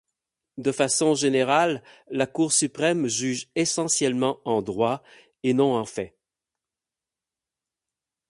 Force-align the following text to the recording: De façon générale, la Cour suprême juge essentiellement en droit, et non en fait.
De 0.57 0.71
façon 0.71 1.13
générale, 1.13 1.83
la 2.09 2.25
Cour 2.25 2.53
suprême 2.53 3.07
juge 3.07 3.51
essentiellement 3.53 4.39
en 4.45 4.63
droit, 4.63 5.03
et 5.43 5.53
non 5.53 5.75
en 5.75 5.85
fait. 5.85 6.17